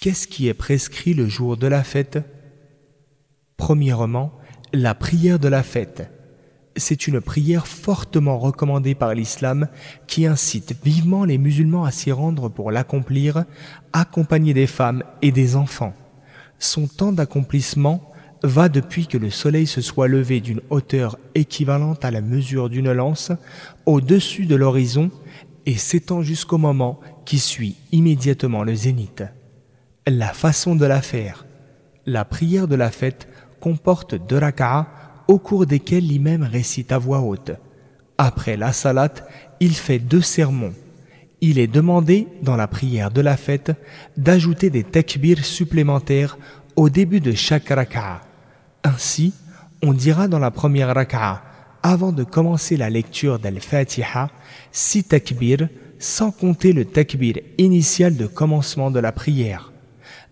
[0.00, 2.18] Qu'est-ce qui est prescrit le jour de la fête?
[3.58, 4.32] Premièrement,
[4.72, 6.10] la prière de la fête.
[6.74, 9.68] C'est une prière fortement recommandée par l'islam
[10.06, 13.44] qui incite vivement les musulmans à s'y rendre pour l'accomplir,
[13.92, 15.92] accompagnés des femmes et des enfants.
[16.58, 18.10] Son temps d'accomplissement
[18.42, 22.90] va depuis que le soleil se soit levé d'une hauteur équivalente à la mesure d'une
[22.90, 23.32] lance
[23.84, 25.10] au-dessus de l'horizon
[25.66, 29.24] et s'étend jusqu'au moment qui suit immédiatement le zénith.
[30.06, 31.44] La façon de la faire.
[32.06, 33.28] La prière de la fête
[33.60, 34.86] comporte deux raka'as
[35.28, 37.50] au cours desquels l'imam récite à voix haute.
[38.16, 39.12] Après la salat,
[39.60, 40.72] il fait deux sermons.
[41.42, 43.72] Il est demandé, dans la prière de la fête,
[44.16, 46.38] d'ajouter des takbirs supplémentaires
[46.76, 48.22] au début de chaque raka'a.
[48.84, 49.34] Ainsi,
[49.82, 51.42] on dira dans la première raka'a,
[51.82, 54.30] avant de commencer la lecture d'Al-Fatiha,
[54.72, 59.70] six takbirs, sans compter le takbir initial de commencement de la prière.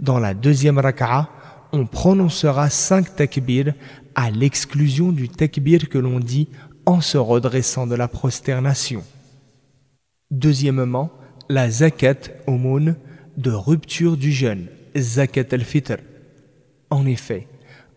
[0.00, 1.28] Dans la deuxième raka'a,
[1.72, 3.74] on prononcera cinq takbirs
[4.14, 6.48] à l'exclusion du takbir que l'on dit
[6.86, 9.02] en se redressant de la prosternation.
[10.30, 11.10] Deuxièmement,
[11.48, 12.96] la zakat aumône
[13.36, 15.96] de rupture du jeûne, zakat al-fitr.
[16.90, 17.46] En effet,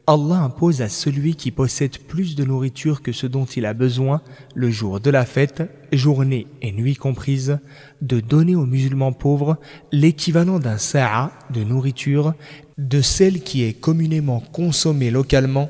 [0.09, 4.23] Allah impose à celui qui possède plus de nourriture que ce dont il a besoin
[4.55, 5.61] le jour de la fête,
[5.93, 7.59] journée et nuit comprises,
[8.01, 9.59] de donner aux musulmans pauvres
[9.91, 12.33] l'équivalent d'un sa'a de nourriture
[12.79, 15.69] de celle qui est communément consommée localement,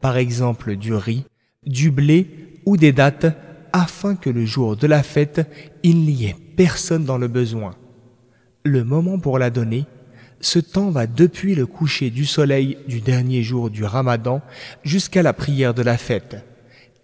[0.00, 1.24] par exemple du riz,
[1.66, 3.26] du blé ou des dattes,
[3.72, 5.50] afin que le jour de la fête,
[5.82, 7.74] il n'y ait personne dans le besoin.
[8.62, 9.84] Le moment pour la donner
[10.40, 14.40] ce temps va depuis le coucher du soleil du dernier jour du ramadan
[14.82, 16.44] jusqu'à la prière de la fête.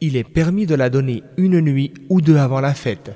[0.00, 3.12] Il est permis de la donner une nuit ou deux avant la fête.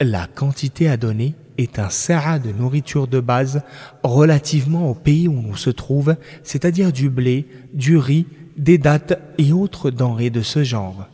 [0.00, 3.62] La quantité à donner est un sa'a de nourriture de base
[4.02, 8.26] relativement au pays où on se trouve, c'est-à-dire du blé, du riz,
[8.56, 11.08] des dattes et autres denrées de ce genre.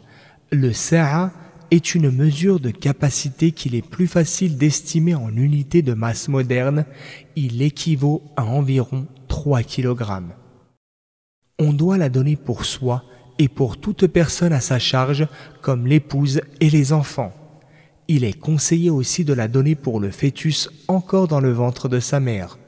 [0.52, 1.32] Le sa'a
[1.70, 6.84] est une mesure de capacité qu'il est plus facile d'estimer en unité de masse moderne.
[7.34, 10.02] Il équivaut à environ 3 kg.
[11.58, 13.04] On doit la donner pour soi
[13.38, 15.26] et pour toute personne à sa charge,
[15.62, 17.32] comme l'épouse et les enfants.
[18.08, 21.98] Il est conseillé aussi de la donner pour le fœtus encore dans le ventre de
[21.98, 22.58] sa mère.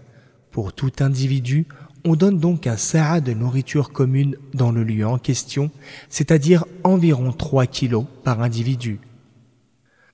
[0.51, 1.67] Pour tout individu,
[2.09, 5.71] on donne donc un sa'a de nourriture commune dans le lieu en question,
[6.09, 8.99] c'est-à-dire environ 3 kilos par individu.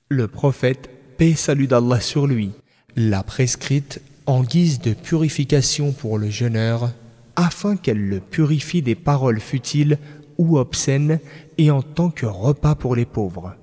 [0.08, 2.50] Le prophète, paix salut d'Allah sur lui,
[2.96, 6.90] l'a prescrite en guise de purification pour le jeûneur,
[7.36, 9.98] afin qu'elle le purifie des paroles futiles
[10.36, 11.20] ou obscènes
[11.58, 13.54] et en tant que repas pour les pauvres.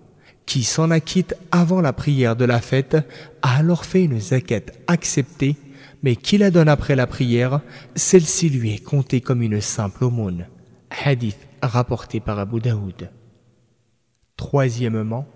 [0.46, 2.98] Qui s'en acquitte avant la prière de la fête
[3.42, 5.58] a alors fait une zakat acceptée
[6.04, 7.62] mais qui la donne après la prière,
[7.96, 10.48] celle-ci lui est comptée comme une simple aumône.
[11.06, 13.10] Hadith rapporté par Abu Daoud.
[14.36, 15.28] Troisièmement,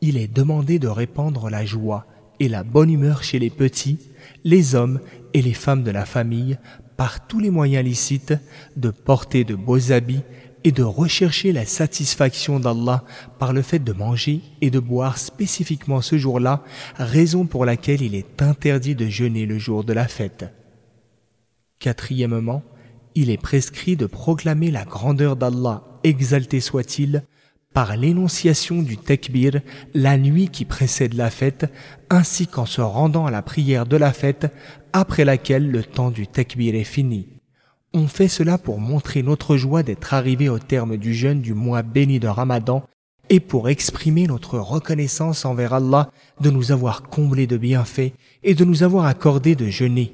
[0.00, 2.06] il est demandé de répandre la joie
[2.40, 3.98] et la bonne humeur chez les petits,
[4.44, 5.00] les hommes
[5.34, 6.58] et les femmes de la famille
[6.96, 8.34] par tous les moyens licites,
[8.76, 10.22] de porter de beaux habits
[10.64, 13.04] et de rechercher la satisfaction d'Allah
[13.38, 16.62] par le fait de manger et de boire spécifiquement ce jour-là,
[16.96, 20.46] raison pour laquelle il est interdit de jeûner le jour de la fête.
[21.78, 22.62] Quatrièmement,
[23.14, 27.24] il est prescrit de proclamer la grandeur d'Allah, exalté soit-il,
[27.72, 29.60] par l'énonciation du tekbir
[29.94, 31.66] la nuit qui précède la fête,
[32.10, 34.52] ainsi qu'en se rendant à la prière de la fête,
[34.92, 37.37] après laquelle le temps du tekbir est fini.
[37.94, 41.82] On fait cela pour montrer notre joie d'être arrivé au terme du jeûne du mois
[41.82, 42.82] béni de Ramadan
[43.30, 46.10] et pour exprimer notre reconnaissance envers Allah
[46.40, 48.12] de nous avoir comblés de bienfaits
[48.42, 50.12] et de nous avoir accordé de jeûner.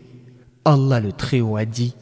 [0.65, 1.95] Allah le Très-Haut a dit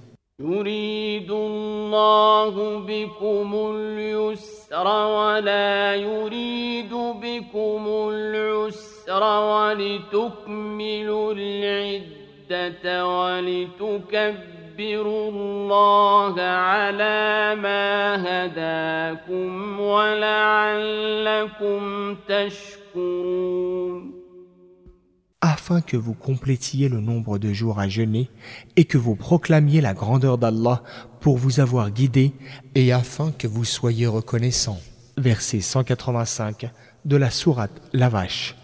[25.43, 28.31] afin que vous complétiez le nombre de jours à jeûner
[28.77, 30.83] et que vous proclamiez la grandeur d'Allah
[31.21, 32.33] pour vous avoir guidé
[32.75, 34.81] et afin que vous soyez reconnaissants.
[35.17, 36.71] Verset 185
[37.05, 38.57] de la sourate La Vache.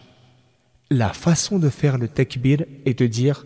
[0.90, 3.44] La façon de faire le takbir est de dire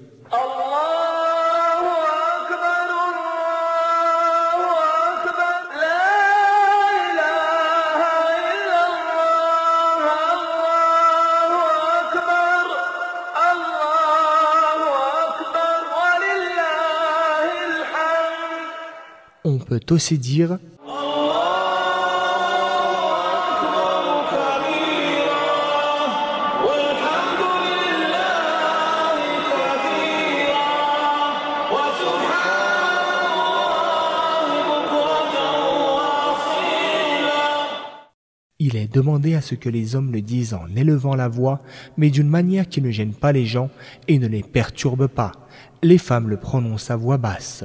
[19.44, 20.59] peut aussi dire
[38.65, 41.61] Il est demandé à ce que les hommes le disent en élevant la voix,
[41.97, 43.71] mais d'une manière qui ne gêne pas les gens
[44.06, 45.33] et ne les perturbe pas.
[45.83, 47.65] Les femmes le prononcent à voix basse.